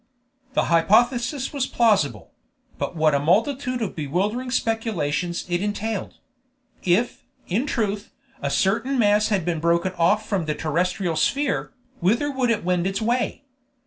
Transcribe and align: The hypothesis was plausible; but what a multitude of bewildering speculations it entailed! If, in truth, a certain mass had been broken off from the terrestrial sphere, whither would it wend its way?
The 0.55 0.63
hypothesis 0.63 1.53
was 1.53 1.67
plausible; 1.67 2.31
but 2.79 2.95
what 2.95 3.13
a 3.13 3.19
multitude 3.19 3.83
of 3.83 3.95
bewildering 3.95 4.49
speculations 4.49 5.45
it 5.47 5.61
entailed! 5.61 6.15
If, 6.83 7.23
in 7.47 7.67
truth, 7.67 8.09
a 8.41 8.49
certain 8.49 8.97
mass 8.97 9.27
had 9.27 9.45
been 9.45 9.59
broken 9.59 9.91
off 9.99 10.27
from 10.27 10.45
the 10.45 10.55
terrestrial 10.55 11.15
sphere, 11.17 11.71
whither 11.99 12.31
would 12.31 12.49
it 12.49 12.63
wend 12.65 12.87
its 12.87 12.99
way? 12.99 13.43